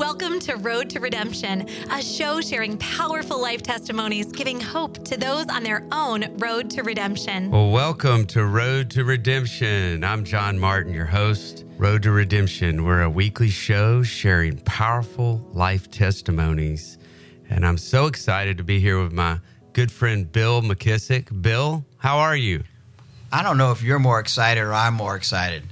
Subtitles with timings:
[0.00, 5.46] Welcome to Road to Redemption, a show sharing powerful life testimonies, giving hope to those
[5.48, 7.50] on their own road to redemption.
[7.50, 10.02] Well, welcome to Road to Redemption.
[10.02, 11.66] I'm John Martin, your host.
[11.76, 12.86] Road to Redemption.
[12.86, 16.96] We're a weekly show sharing powerful life testimonies.
[17.50, 19.38] And I'm so excited to be here with my
[19.74, 21.42] good friend Bill McKissick.
[21.42, 22.64] Bill, how are you?
[23.30, 25.62] I don't know if you're more excited or I'm more excited.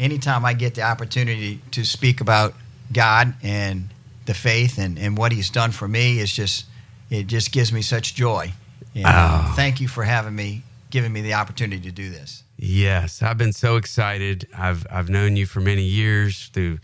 [0.00, 2.52] Anytime I get the opportunity to speak about
[2.92, 3.88] God and
[4.26, 6.66] the faith and, and what He's done for me, is just
[7.10, 8.52] it just gives me such joy.
[8.94, 9.52] And Oh.
[9.56, 12.42] thank you for having me, giving me the opportunity to do this.
[12.58, 14.46] Yes, I've been so excited.
[14.56, 16.78] I've I've known you for many years through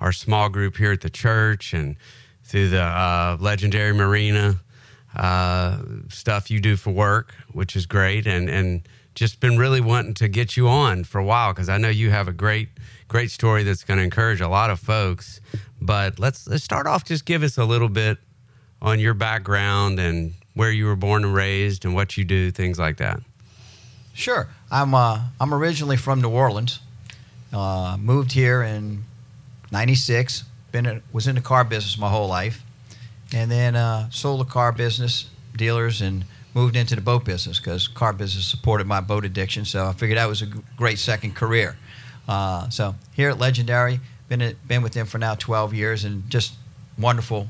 [0.00, 1.96] our small group here at the church and
[2.44, 4.60] through the uh, legendary marina
[5.16, 8.82] uh, stuff you do for work, which is great, and and
[9.14, 12.10] just been really wanting to get you on for a while because I know you
[12.10, 12.68] have a great
[13.08, 15.40] great story that's going to encourage a lot of folks.
[15.80, 17.04] But let's let's start off.
[17.04, 18.18] Just give us a little bit
[18.80, 22.78] on your background and where you were born and raised and what you do, things
[22.78, 23.20] like that.
[24.14, 26.80] Sure, I'm uh, I'm originally from New Orleans.
[27.52, 29.04] Uh, moved here in
[29.70, 30.44] '96.
[30.70, 32.62] Been a, was in the car business my whole life,
[33.32, 37.86] and then uh, sold the car business dealers and moved into the boat business because
[37.86, 39.64] car business supported my boat addiction.
[39.64, 41.76] So I figured that was a great second career.
[42.28, 46.28] Uh, so here at Legendary, been at, been with them for now 12 years, and
[46.30, 46.54] just
[46.98, 47.48] wonderful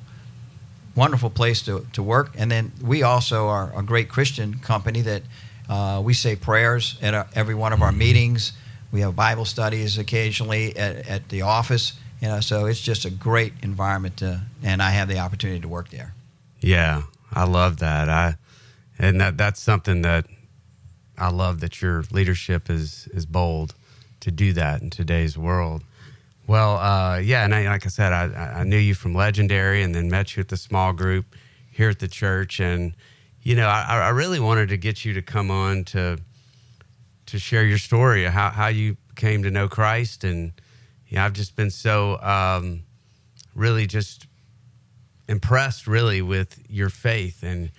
[0.99, 2.33] wonderful place to, to work.
[2.37, 5.23] And then we also are a great Christian company that
[5.69, 8.53] uh, we say prayers at our, every one of our meetings.
[8.91, 11.93] We have Bible studies occasionally at, at the office.
[12.21, 15.69] You know, so it's just a great environment, to, and I have the opportunity to
[15.69, 16.15] work there.
[16.61, 18.09] Yeah, I love that.
[18.09, 18.39] I
[18.99, 20.27] and that that's something that
[21.17, 23.75] I love that your leadership is is bold
[24.21, 25.85] to do that in today's world.
[26.47, 29.95] Well, uh, yeah, and I, like I said, I, I knew you from Legendary, and
[29.95, 31.27] then met you at the small group
[31.71, 32.95] here at the church, and
[33.43, 36.19] you know, I, I really wanted to get you to come on to
[37.27, 40.53] to share your story, how how you came to know Christ, and
[41.09, 42.83] yeah, I've just been so um,
[43.55, 44.27] really just
[45.29, 47.71] impressed really with your faith and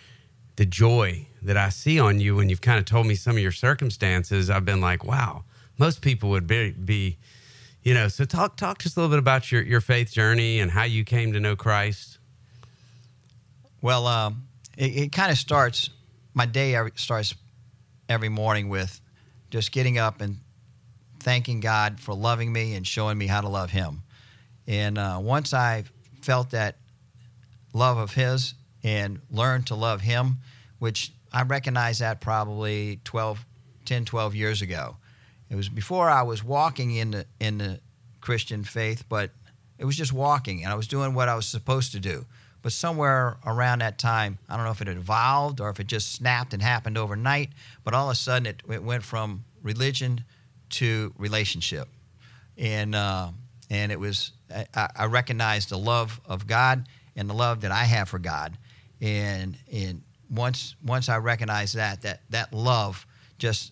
[0.55, 3.41] the joy that I see on you when you've kind of told me some of
[3.41, 4.49] your circumstances.
[4.49, 5.43] I've been like, wow,
[5.79, 7.17] most people would be, be
[7.81, 8.07] you know.
[8.09, 11.03] So talk talk just a little bit about your your faith journey and how you
[11.03, 12.19] came to know Christ.
[13.81, 14.47] Well, um,
[14.77, 15.89] it, it kind of starts.
[16.33, 17.33] My day starts
[18.07, 18.99] every morning with
[19.49, 20.37] just getting up and
[21.19, 24.03] thanking God for loving me and showing me how to love Him.
[24.67, 25.85] And uh, once I
[26.21, 26.77] felt that
[27.73, 28.53] love of His
[28.83, 30.37] and learned to love Him,
[30.79, 33.45] which I recognized that probably 12,
[33.85, 34.97] 10, 12 years ago.
[35.49, 37.79] It was before I was walking in the, in the
[38.21, 39.31] Christian faith, but
[39.77, 42.25] it was just walking and I was doing what I was supposed to do.
[42.61, 46.11] But somewhere around that time, I don't know if it evolved or if it just
[46.11, 47.49] snapped and happened overnight,
[47.83, 50.25] but all of a sudden it, it went from religion
[50.71, 51.87] to relationship.
[52.57, 53.29] And, uh,
[53.69, 57.85] and it was, I, I recognized the love of God and the love that I
[57.85, 58.57] have for God.
[59.01, 63.71] And, and once, once I recognized that, that, that love just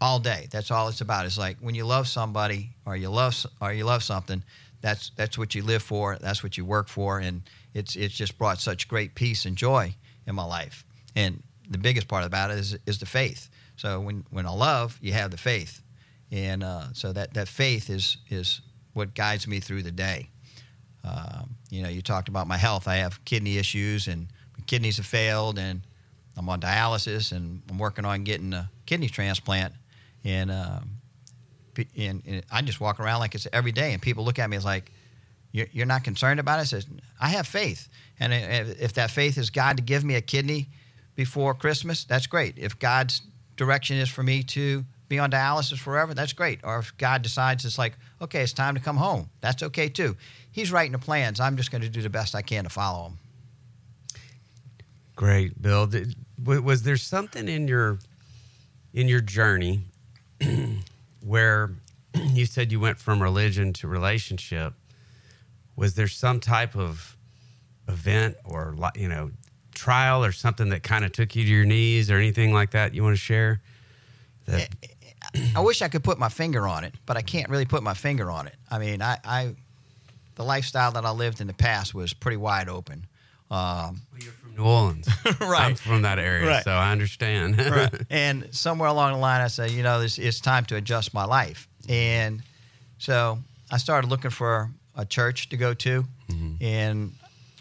[0.00, 0.48] all day.
[0.50, 1.26] That's all it's about.
[1.26, 4.42] It's like when you love somebody or you love or you love something,
[4.80, 6.16] that's that's what you live for.
[6.20, 7.42] That's what you work for, and
[7.74, 9.94] it's it's just brought such great peace and joy
[10.26, 10.84] in my life.
[11.14, 13.50] And the biggest part about it is is the faith.
[13.76, 15.82] So when when I love, you have the faith,
[16.32, 18.62] and uh, so that that faith is is
[18.94, 20.30] what guides me through the day.
[21.04, 22.88] Um, you know, you talked about my health.
[22.88, 24.28] I have kidney issues, and
[24.58, 25.82] my kidneys have failed, and
[26.36, 29.74] I'm on dialysis, and I'm working on getting a kidney transplant.
[30.24, 30.90] And, um,
[31.96, 34.56] and, and I just walk around like it's every day, and people look at me
[34.56, 34.92] as like,
[35.52, 36.86] "You're, you're not concerned about it." I says,
[37.20, 37.88] "I have faith,
[38.18, 40.68] and if if that faith is God to give me a kidney
[41.16, 42.58] before Christmas, that's great.
[42.58, 43.22] If God's
[43.56, 46.60] direction is for me to be on dialysis forever, that's great.
[46.62, 50.16] Or if God decides it's like, okay, it's time to come home, that's okay too.
[50.52, 51.40] He's writing the plans.
[51.40, 53.18] I'm just going to do the best I can to follow him.
[55.16, 55.86] Great, Bill.
[55.86, 57.98] Did, was there something in your
[58.94, 59.82] in your journey
[61.24, 61.72] where
[62.14, 64.74] you said you went from religion to relationship?
[65.76, 67.16] Was there some type of
[67.88, 69.30] event or you know
[69.74, 72.94] trial or something that kind of took you to your knees or anything like that
[72.94, 73.60] you want to share?
[74.46, 74.86] That, eh,
[75.34, 77.82] eh, I wish I could put my finger on it, but I can't really put
[77.82, 78.54] my finger on it.
[78.70, 79.54] I mean, I, I
[80.34, 83.06] the lifestyle that I lived in the past was pretty wide open.
[83.50, 85.08] Um, you're from New Orleans,
[85.40, 85.60] right?
[85.70, 86.64] I'm from that area, Right.
[86.64, 87.60] so I understand.
[88.10, 91.24] and somewhere along the line, I said, you know, this, it's time to adjust my
[91.24, 91.66] life.
[91.88, 92.42] And
[92.98, 93.38] so
[93.70, 96.04] I started looking for a church to go to.
[96.60, 97.12] and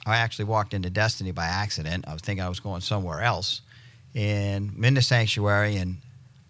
[0.06, 2.06] I actually walked into Destiny by accident.
[2.08, 3.62] I was thinking I was going somewhere else,
[4.16, 5.98] and I'm in the sanctuary, and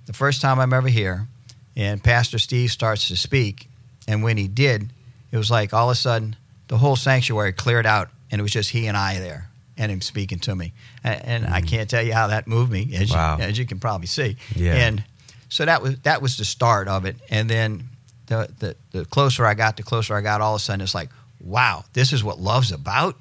[0.05, 1.27] the first time I'm ever here,
[1.75, 3.67] and Pastor Steve starts to speak,
[4.07, 4.91] and when he did,
[5.31, 6.35] it was like all of a sudden
[6.67, 10.01] the whole sanctuary cleared out, and it was just he and I there, and him
[10.01, 10.73] speaking to me,
[11.03, 11.67] and, and I mm.
[11.67, 13.37] can't tell you how that moved me, as, Wow.
[13.37, 14.75] you, as you can probably see, Yeah.
[14.75, 15.03] and
[15.49, 17.89] so that was that was the start of it, and then
[18.27, 20.41] the, the the closer I got, the closer I got.
[20.41, 21.09] All of a sudden, it's like,
[21.39, 23.15] wow, this is what love's about.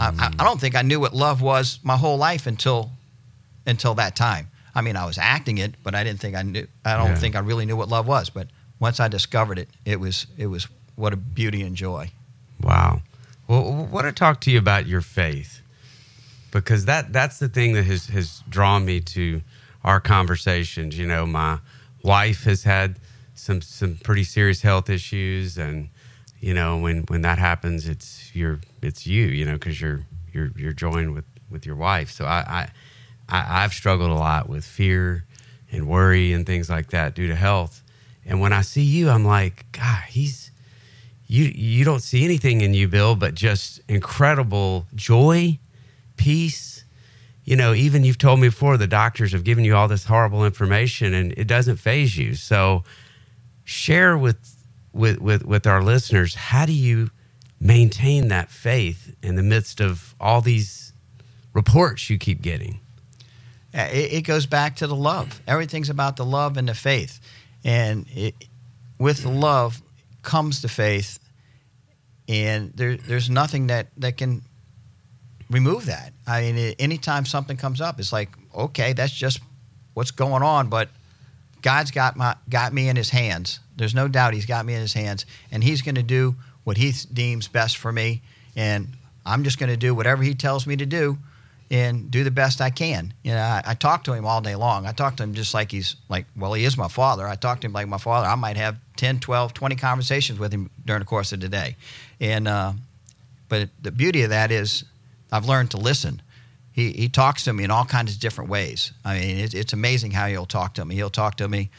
[0.00, 0.34] I, I, mm.
[0.40, 2.90] I don't think I knew what love was my whole life until
[3.66, 4.48] until that time.
[4.74, 6.66] I mean, I was acting it, but I didn't think I knew.
[6.84, 7.14] I don't Yeah.
[7.16, 8.30] think I really knew what love was.
[8.30, 8.48] But
[8.80, 12.10] once I discovered it, it was it was what a beauty and joy.
[12.60, 13.02] Wow.
[13.48, 15.62] Well, I want to talk to you about your faith
[16.50, 19.40] because that that's the thing that has has drawn me to
[19.82, 20.98] our conversations.
[20.98, 21.60] You know, my
[22.02, 23.00] wife has had
[23.34, 25.88] some some pretty serious health issues, and
[26.40, 29.24] you know, when when that happens, it's your it's you.
[29.24, 32.10] You know, because you're you're you're joined with with your wife.
[32.10, 32.70] So I, I
[33.30, 35.24] I I've struggled a lot with fear
[35.72, 37.82] and worry and things like that due to health.
[38.26, 40.47] And when I see you, I'm like, God, he's
[41.28, 45.58] you you don't see anything in you, Bill, but just incredible joy,
[46.16, 46.84] peace.
[47.44, 50.44] You know, even you've told me before the doctors have given you all this horrible
[50.44, 52.34] information and it doesn't faze you.
[52.34, 52.82] So
[53.64, 54.38] share with
[54.92, 57.10] with with, with our listeners, how do you
[57.60, 60.92] maintain that faith in the midst of all these
[61.52, 62.80] reports you keep getting?
[63.74, 65.42] Uh, It, goes back to the love.
[65.46, 67.20] Everything's about the love and the faith,
[67.64, 68.34] and it,
[68.98, 69.82] with love
[70.28, 71.18] comes to faith,
[72.28, 74.42] and there, there's nothing that that can
[75.48, 76.12] remove that.
[76.26, 79.40] I mean, anytime something comes up, it's like, okay, that's just
[79.94, 80.90] what's going on, but
[81.62, 83.60] God's got my got me in His hands.
[83.74, 86.76] There's no doubt He's got me in His hands, and He's going to do what
[86.76, 88.20] He deems best for me,
[88.54, 88.88] and
[89.24, 91.16] I'm just going to do whatever He tells me to do,
[91.70, 93.12] and do the best I can.
[93.22, 94.86] You know, I, I talk to Him all day long.
[94.86, 97.26] I talk to Him just like He's like, well, He is my Father.
[97.26, 98.26] I talk to Him like my Father.
[98.26, 101.76] I might have 10, 12, 20 conversations with Him during the course of the day,
[102.20, 102.72] and uh,
[103.48, 104.84] but the beauty of that is
[105.32, 106.22] I've learned to listen.
[106.72, 108.92] He, he talks to me in all kinds of different ways.
[109.04, 110.94] I mean, it's, it's amazing how he'll talk to me.
[110.94, 111.70] He'll talk to me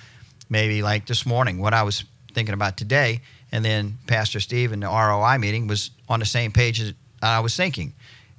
[0.49, 2.03] maybe like this morning, what I was
[2.33, 3.21] thinking about today,
[3.51, 7.39] and then Pastor Steve in the ROI meeting was on the same page as I
[7.39, 7.93] was thinking.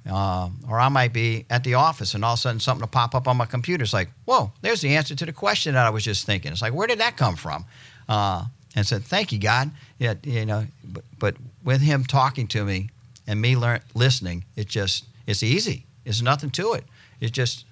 [0.09, 2.87] Uh, or I might be at the office and all of a sudden something will
[2.87, 3.83] pop up on my computer.
[3.83, 6.51] It's like, whoa, there's the answer to the question that I was just thinking.
[6.51, 7.65] It's like, where did that come from?
[8.09, 8.45] Uh,
[8.75, 9.69] and said, thank you, God.
[9.99, 12.89] Yeah, you know, but, but with him talking to me
[13.27, 15.85] and me learn, listening, it just, it's easy.
[16.03, 16.85] There's nothing to it.
[17.19, 17.65] It's just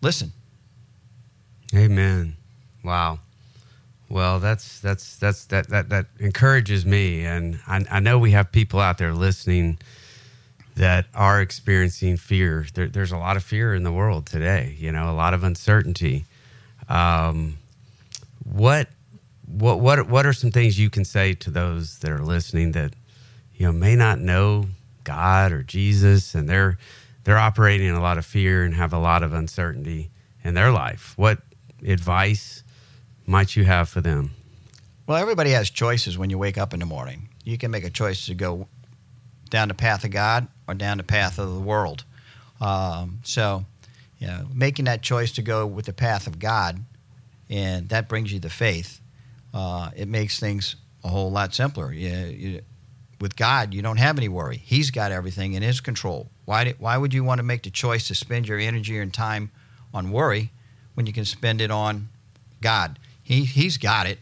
[0.00, 0.32] listen.
[1.74, 2.36] Amen.
[2.84, 3.18] Wow.
[4.08, 8.52] Well, that's that's that's that that that encourages me, and I, I know we have
[8.52, 9.78] people out there listening
[10.76, 12.66] that are experiencing fear.
[12.74, 14.76] There, there's a lot of fear in the world today.
[14.78, 16.24] You know, a lot of uncertainty.
[16.88, 17.58] Um,
[18.44, 18.88] what
[19.46, 22.94] what what what are some things you can say to those that are listening that
[23.54, 24.66] you know may not know
[25.04, 26.78] God or Jesus, and they're
[27.24, 30.10] they're operating in a lot of fear and have a lot of uncertainty
[30.42, 31.14] in their life?
[31.16, 31.38] What
[31.84, 32.62] advice
[33.26, 34.32] might you have for them?
[35.06, 37.28] Well, everybody has choices when you wake up in the morning.
[37.44, 38.68] You can make a choice to go
[39.50, 42.04] down the path of God or down the path of the world.
[42.60, 43.64] Um, so,
[44.18, 46.80] you know, making that choice to go with the path of God,
[47.48, 49.00] and that brings you the faith.
[49.54, 51.92] Uh, it makes things a whole lot simpler.
[51.92, 52.60] You, you,
[53.20, 54.56] with God, you don't have any worry.
[54.56, 56.28] He's got everything in His control.
[56.44, 56.64] Why?
[56.64, 59.50] Did, why would you want to make the choice to spend your energy and time
[59.94, 60.50] on worry
[60.94, 62.08] when you can spend it on
[62.60, 62.98] God?
[63.22, 64.18] He, he's got it.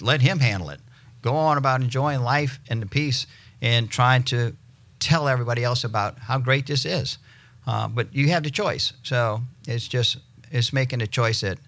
[0.00, 0.80] Let Him handle it.
[1.22, 3.26] Go on about enjoying life and the peace
[3.60, 4.56] and trying to
[5.04, 7.18] tell everybody else about how great this is.
[7.66, 8.92] Uh, but you have the choice.
[9.02, 10.16] So it's just
[10.50, 11.58] it's making a choice that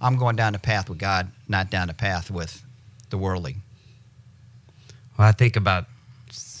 [0.00, 2.62] I'm going down the path with God, not down the path with
[3.10, 3.56] the worldly.
[5.16, 5.86] Well, I think about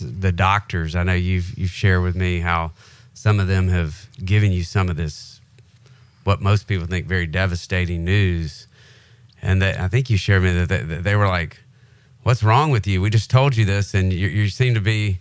[0.00, 0.94] the doctors.
[0.94, 2.72] I know you've you've shared with me how
[3.14, 5.40] some of them have given you some of this,
[6.24, 8.66] what most people think very devastating news,
[9.42, 11.58] and that I think you shared with me that they, that they were like,
[12.22, 13.02] "What's wrong with you?
[13.02, 15.18] We just told you this, and you, you seem to be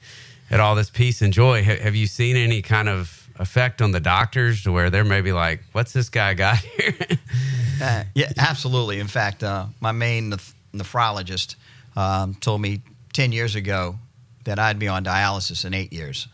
[0.50, 3.92] at all this peace and joy." Ha- have you seen any kind of effect on
[3.92, 6.96] the doctors to where they're maybe like, "What's this guy got here?"
[7.82, 9.00] Uh, yeah, absolutely.
[9.00, 11.56] In fact, uh, my main neph- nephrologist
[11.96, 12.82] um, told me
[13.14, 13.98] 10 years ago
[14.46, 16.28] that I'd be on dialysis in eight years.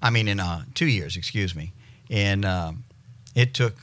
[0.00, 1.72] I mean, in uh, two years, excuse me.
[2.10, 2.84] And um,
[3.34, 3.76] it took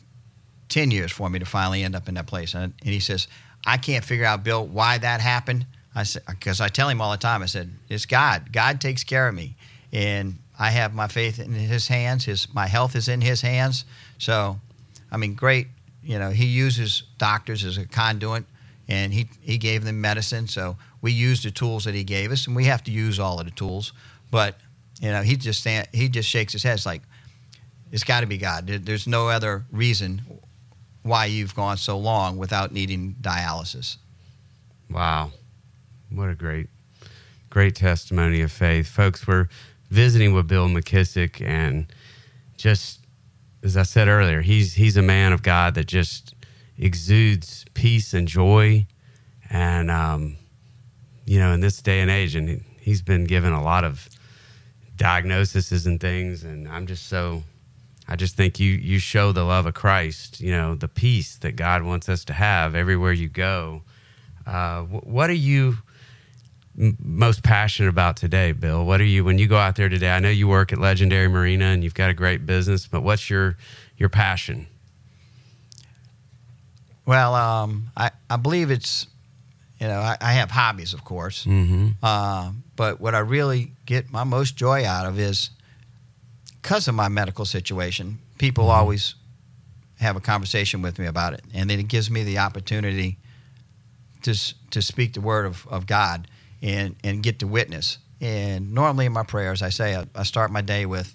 [0.69, 2.53] 10 years for me to finally end up in that place.
[2.53, 3.27] And, and he says,
[3.65, 5.65] I can't figure out, Bill, why that happened.
[5.95, 8.51] I said, because I tell him all the time, I said, it's God.
[8.53, 9.55] God takes care of me.
[9.91, 12.25] and I have my faith in His hands.
[12.25, 13.85] His my health is in His hands.
[14.17, 14.59] So,
[15.09, 15.67] I mean, great.
[16.03, 18.43] You know, He uses doctors as a conduit,
[18.87, 20.47] and He He gave them medicine.
[20.47, 23.39] So we use the tools that He gave us, and we have to use all
[23.39, 23.93] of the tools.
[24.31, 24.57] But
[24.99, 26.73] you know, He just stand, He just shakes His head.
[26.73, 27.03] It's like
[27.91, 28.67] it's got to be God.
[28.67, 30.21] There's no other reason
[31.03, 33.95] why you've gone so long without needing dialysis.
[34.91, 35.31] Wow.
[36.11, 36.69] What a great,
[37.49, 38.87] great testimony of faith.
[38.87, 39.47] Folks, we're
[39.89, 41.87] visiting with Bill McKissick and
[42.57, 42.99] just
[43.63, 46.33] as I said earlier, he's he's a man of God that just
[46.77, 48.85] exudes peace and joy.
[49.49, 50.37] And um,
[51.25, 54.07] you know, in this day and age, and he's been given a lot of
[54.95, 57.43] diagnoses and things, and I'm just so
[58.07, 61.55] I just think you you show the love of Christ, you know, the peace that
[61.55, 63.83] God wants us to have everywhere you go.
[64.45, 65.77] Uh, what are you
[66.79, 68.85] m- most passionate about today, Bill?
[68.85, 70.11] What are you when you go out there today?
[70.11, 73.29] I know you work at Legendary Marina and you've got a great business, but what's
[73.29, 73.57] your
[73.97, 74.67] your passion?
[77.05, 79.07] Well, um, I I believe it's
[79.79, 81.89] you know I, I have hobbies, of course, mm-hmm.
[82.01, 85.49] uh, but what I really get my most joy out of is
[86.61, 88.79] because of my medical situation, people mm-hmm.
[88.79, 89.15] always
[89.99, 93.17] have a conversation with me about it, and then it gives me the opportunity
[94.21, 94.33] to
[94.69, 96.27] to speak the word of, of God
[96.61, 97.97] and and get to witness.
[98.21, 101.13] And normally in my prayers, I say I, I start my day with,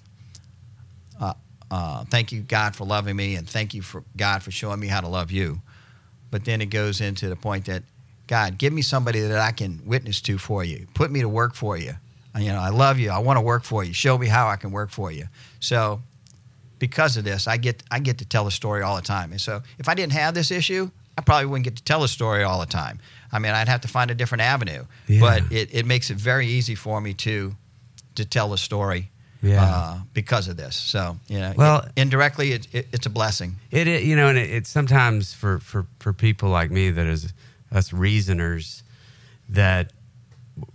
[1.21, 1.35] uh,
[1.71, 4.87] uh, "Thank you, God, for loving me, and thank you for God for showing me
[4.87, 5.61] how to love you."
[6.31, 7.85] But then it goes into the point that,
[8.27, 10.89] God, give me somebody that I can witness to for you.
[10.95, 11.95] Put me to work for you
[12.39, 13.11] you know, I love you.
[13.11, 13.93] I want to work for you.
[13.93, 15.27] Show me how I can work for you.
[15.61, 16.03] So,
[16.79, 19.31] because of this, I get I get to tell a story all the time.
[19.31, 22.09] And so, if I didn't have this issue, I probably wouldn't get to tell a
[22.09, 22.99] story all the time.
[23.35, 24.85] I mean, I'd have to find a different avenue.
[25.09, 25.21] Yeah.
[25.21, 27.55] But it, it makes it very easy for me to
[28.15, 29.11] to tell a story
[29.43, 29.65] yeah.
[29.65, 30.77] Uh, because of this.
[30.77, 33.57] So you know, well, it, indirectly, it, it, it's a blessing.
[33.71, 37.33] It, you know, and it, sometimes for, for for people like me that is
[37.71, 38.83] us reasoners
[39.51, 39.93] that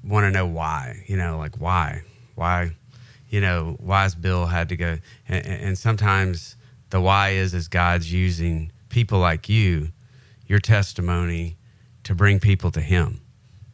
[0.03, 2.03] want to know why, you know, like why,
[2.35, 2.71] why,
[3.29, 4.97] you know, why why's Bill had to go.
[5.27, 6.55] And, and sometimes
[6.89, 9.89] the why is, is God's using people like you,
[10.45, 11.55] your testimony
[12.09, 13.21] to bring people to him,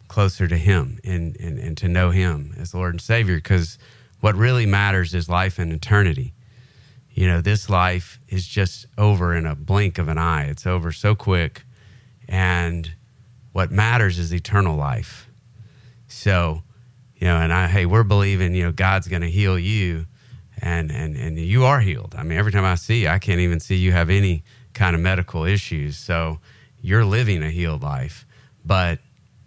[0.10, 3.36] closer to him and, and, and to know him as Lord and Savior.
[3.36, 3.78] Because
[4.20, 6.34] what really matters is life and eternity.
[7.10, 10.48] You know, this life is just over in a blink of an eye.
[10.48, 11.64] It's over so quick.
[12.28, 12.94] And
[13.54, 15.30] what matters is eternal life
[16.08, 16.64] so,
[17.16, 20.08] you know, and I, hey, we're believing, you know, God's going to heal you
[20.62, 22.16] and, and, and you are healed.
[22.18, 24.94] I mean, every time I see you, I can't even see you have any kind
[24.94, 25.98] of medical issues.
[25.98, 26.40] So
[26.86, 28.26] you're living a healed life,
[28.64, 29.00] but,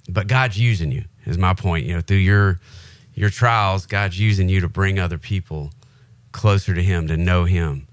[0.09, 2.61] but God's using you is my point, you know, through your,
[3.15, 5.73] your trials, God's using you to bring other people
[6.33, 7.87] closer to him, to know him.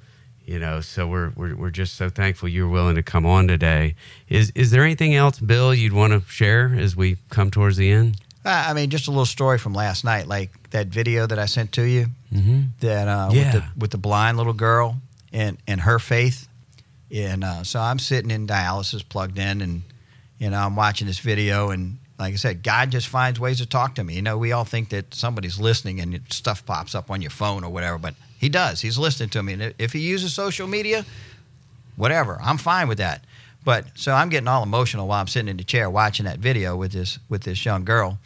[0.45, 3.95] You know so we're, we're we're just so thankful you're willing to come on today.
[4.29, 7.89] Is is there anything else bill you'd want to share as we come towards the
[7.89, 8.17] end?
[8.45, 11.71] I mean, just a little story from last night, like that video that I sent
[11.73, 12.61] to you, mm-hmm.
[12.81, 13.41] that uh, yeah.
[13.41, 14.97] with, the, with the blind little girl
[15.33, 16.47] and and her faith,
[17.13, 19.83] and uh, so I'm sitting in dialysis, plugged in, and
[20.39, 23.65] you know I'm watching this video, and like I said, God just finds ways to
[23.65, 24.15] talk to me.
[24.15, 27.63] You know, we all think that somebody's listening and stuff pops up on your phone
[27.63, 28.81] or whatever, but He does.
[28.81, 31.05] He's listening to me, and if He uses social media,
[31.95, 33.23] whatever, I'm fine with that.
[33.63, 36.75] But so I'm getting all emotional while I'm sitting in the chair watching that video
[36.75, 38.19] with this with this young girl,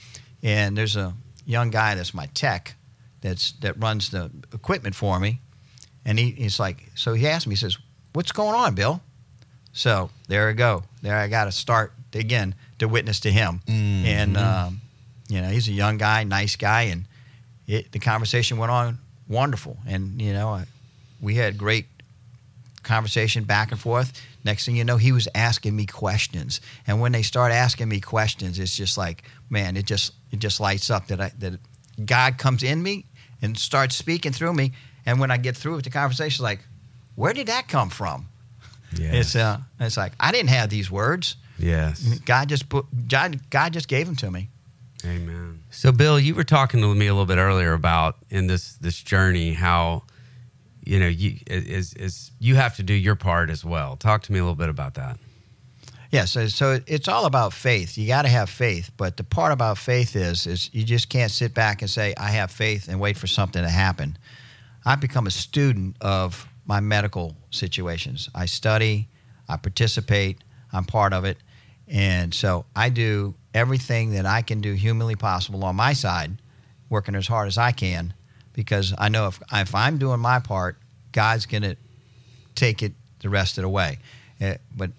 [0.43, 1.13] and there's a
[1.45, 2.75] young guy that's my tech,
[3.21, 5.39] that's that runs the equipment for me,
[6.05, 7.77] and he, he's like, so he asked me, he says,
[8.13, 9.01] "What's going on, Bill?"
[9.73, 10.83] So there I go.
[11.01, 14.05] There I got to start again to witness to him, mm-hmm.
[14.05, 14.81] and um,
[15.27, 17.05] you know he's a young guy, nice guy, and
[17.67, 18.97] it, the conversation went on
[19.27, 20.65] wonderful, and you know I,
[21.21, 21.85] we had great
[22.83, 24.19] conversation back and forth.
[24.43, 27.99] Next thing you know, he was asking me questions, and when they start asking me
[27.99, 31.59] questions, it's just like, man, it just it just lights up that I that
[32.03, 33.05] God comes in me
[33.41, 34.73] and starts speaking through me,
[35.05, 36.59] and when I get through with the conversation, like,
[37.19, 38.29] where did that come from?
[38.95, 39.13] Yes.
[39.13, 41.35] It's uh, it's like I didn't have these words.
[41.57, 44.49] Yes, God just put God, God just gave them to me.
[45.05, 45.63] Amen.
[45.69, 49.01] So, Bill, you were talking to me a little bit earlier about in this this
[49.03, 50.03] journey how
[50.85, 53.97] you know, you is is you have to do your part as well.
[53.97, 55.19] Talk to me a little bit about that.
[56.11, 57.97] Yeah, so so it's all about faith.
[57.97, 61.31] You got to have faith, but the part about faith is is you just can't
[61.31, 64.17] sit back and say I have faith and wait for something to happen.
[64.85, 68.29] I've become a student of my medical situations.
[68.35, 69.07] I study,
[69.49, 70.37] I participate,
[70.71, 71.39] I'm part of it,
[71.87, 76.39] and so I do everything that I can do humanly possible on my side,
[76.87, 78.13] working as hard as I can
[78.53, 80.77] because I know if if I'm doing my part,
[81.11, 81.75] God's going to
[82.53, 83.97] take it the rest of the way.
[84.39, 84.91] Uh, but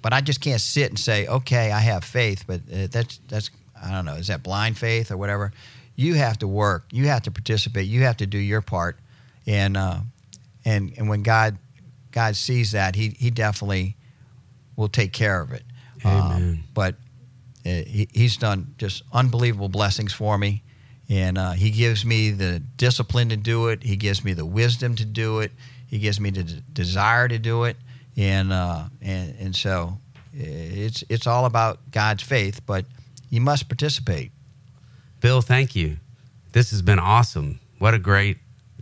[0.00, 3.50] but I just can't sit and say, okay, I have faith, but uh, that's that's
[3.82, 5.52] I don't know, is that blind faith or whatever?
[5.96, 6.84] You have to work.
[6.92, 7.88] You have to participate.
[7.88, 8.96] You have to do your part,
[9.46, 10.00] and uh,
[10.64, 11.58] and and when God
[12.10, 13.96] God sees that, he he definitely
[14.76, 15.64] will take care of it.
[16.04, 16.42] Amen.
[16.42, 16.94] Um, but
[17.66, 20.62] uh, he, he's done just unbelievable blessings for me,
[21.08, 23.82] and uh, he gives me the discipline to do it.
[23.82, 25.52] He gives me the wisdom to do it.
[25.86, 27.76] He gives me the d- desire to do it,
[28.16, 29.98] and uh, and and so
[30.32, 32.84] it's it's all about God's faith, but
[33.28, 34.32] you must participate.
[35.20, 35.98] Bill, thank you.
[36.52, 37.60] This has been awesome.
[37.78, 38.38] What a great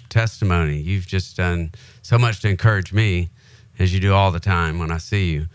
[0.08, 0.78] testimony.
[0.78, 1.72] You've just done
[2.02, 3.30] so much to encourage me,
[3.78, 5.46] as you do all the time when I see you.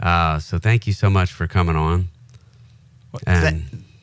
[0.00, 2.08] Uh, so thank you so much for coming on.
[3.24, 3.62] Th-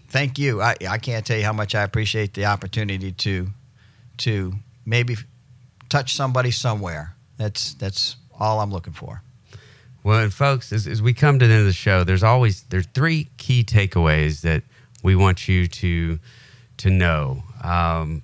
[0.10, 0.62] thank you.
[0.62, 3.48] I, I can't tell you how much I appreciate the opportunity to
[4.17, 4.53] to
[4.86, 5.17] maybe
[5.89, 7.15] touch somebody somewhere.
[7.38, 9.22] That's that's all I'm looking for.
[10.03, 12.63] Well, and folks, as, as we come to the end of the show, there's always
[12.63, 14.63] there's three key takeaways that
[15.03, 16.20] we want you to
[16.77, 17.43] to know.
[17.63, 18.24] Um,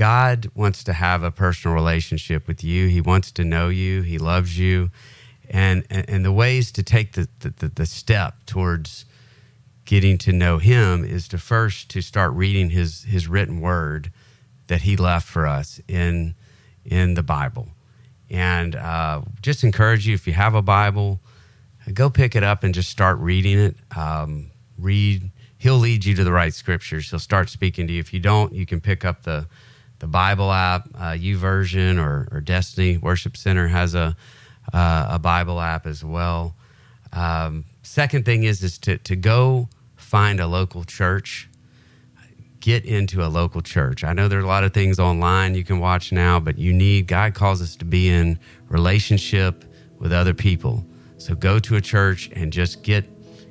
[0.00, 2.88] God wants to have a personal relationship with you.
[2.88, 4.00] He wants to know you.
[4.00, 4.90] He loves you,
[5.50, 9.04] and and, the ways to take the, the the step towards
[9.84, 14.10] getting to know Him is to first to start reading His His written Word
[14.68, 16.34] that He left for us in
[16.82, 17.68] in the Bible.
[18.30, 21.20] And uh, just encourage you if you have a Bible,
[21.92, 23.76] go pick it up and just start reading it.
[23.94, 25.30] Um, read.
[25.58, 27.10] He'll lead you to the right scriptures.
[27.10, 28.00] He'll start speaking to you.
[28.00, 29.46] If you don't, you can pick up the
[30.00, 34.16] the Bible app, uh, YouVersion or, or Destiny Worship Center has a
[34.72, 36.54] uh, a Bible app as well.
[37.12, 41.48] Um, second thing is is to to go find a local church
[42.60, 44.04] get into a local church.
[44.04, 46.72] I know there are a lot of things online you can watch now, but you
[46.72, 48.38] need, God calls us to be in
[48.68, 49.64] relationship
[49.98, 50.84] with other people.
[51.16, 53.06] So go to a church and just get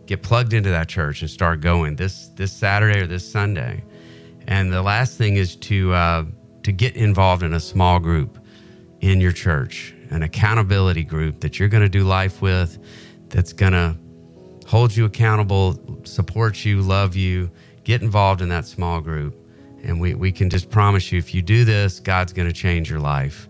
[0.05, 3.83] get plugged into that church and start going this this Saturday or this Sunday.
[4.47, 6.25] And the last thing is to uh,
[6.69, 8.37] to get involved in a small group
[9.01, 12.77] in your church, an accountability group that you're going to do life with,
[13.29, 13.95] that's going to
[14.67, 17.49] hold you accountable, support you, love you,
[17.83, 19.35] get involved in that small group.
[19.83, 22.89] And we, we can just promise you if you do this, God's going to change
[22.89, 23.47] your life.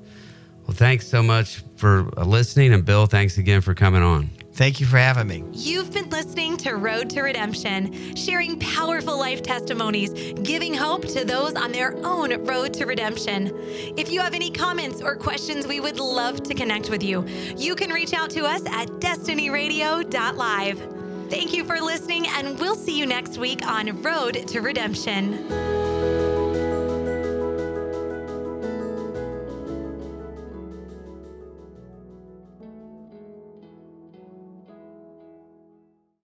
[0.65, 2.71] Well, thanks so much for uh, listening.
[2.73, 4.29] And Bill, thanks again for coming on.
[4.59, 5.45] Thank you for having me.
[5.53, 11.53] You've been listening to Road to Redemption, sharing powerful life testimonies, giving hope to those
[11.53, 13.53] on their own road to redemption.
[13.95, 17.25] If you have any comments or questions, we would love to connect with you.
[17.55, 21.29] You can reach out to us at destinyradio.live.
[21.29, 25.68] Thank you for listening, and we'll see you next week on Road to Redemption.